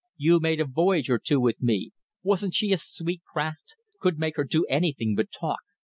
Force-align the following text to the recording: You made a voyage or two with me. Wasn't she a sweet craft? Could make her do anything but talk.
You 0.17 0.39
made 0.39 0.59
a 0.59 0.65
voyage 0.65 1.11
or 1.11 1.19
two 1.19 1.39
with 1.39 1.61
me. 1.61 1.91
Wasn't 2.23 2.55
she 2.55 2.73
a 2.73 2.77
sweet 2.79 3.21
craft? 3.23 3.75
Could 3.99 4.17
make 4.17 4.35
her 4.37 4.43
do 4.45 4.65
anything 4.67 5.13
but 5.13 5.29
talk. 5.31 5.59